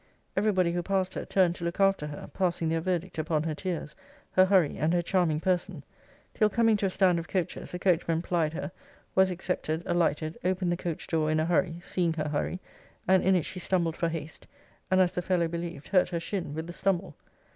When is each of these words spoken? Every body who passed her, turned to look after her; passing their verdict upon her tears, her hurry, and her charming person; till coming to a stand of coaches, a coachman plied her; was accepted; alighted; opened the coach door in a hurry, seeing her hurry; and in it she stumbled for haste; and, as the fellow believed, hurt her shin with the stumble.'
Every 0.35 0.51
body 0.51 0.71
who 0.71 0.81
passed 0.81 1.13
her, 1.13 1.25
turned 1.25 1.53
to 1.57 1.63
look 1.63 1.79
after 1.79 2.07
her; 2.07 2.27
passing 2.33 2.69
their 2.69 2.81
verdict 2.81 3.19
upon 3.19 3.43
her 3.43 3.53
tears, 3.53 3.95
her 4.31 4.45
hurry, 4.45 4.75
and 4.77 4.93
her 4.95 5.03
charming 5.03 5.39
person; 5.39 5.83
till 6.33 6.49
coming 6.49 6.75
to 6.77 6.87
a 6.87 6.89
stand 6.89 7.19
of 7.19 7.27
coaches, 7.27 7.71
a 7.75 7.77
coachman 7.77 8.23
plied 8.23 8.53
her; 8.53 8.71
was 9.13 9.29
accepted; 9.29 9.83
alighted; 9.85 10.39
opened 10.43 10.71
the 10.71 10.75
coach 10.75 11.05
door 11.05 11.29
in 11.29 11.39
a 11.39 11.45
hurry, 11.45 11.75
seeing 11.83 12.13
her 12.13 12.29
hurry; 12.29 12.59
and 13.07 13.23
in 13.23 13.35
it 13.35 13.45
she 13.45 13.59
stumbled 13.59 13.95
for 13.95 14.09
haste; 14.09 14.47
and, 14.89 14.99
as 14.99 15.11
the 15.11 15.21
fellow 15.21 15.47
believed, 15.47 15.89
hurt 15.89 16.09
her 16.09 16.19
shin 16.19 16.55
with 16.55 16.65
the 16.65 16.73
stumble.' 16.73 17.13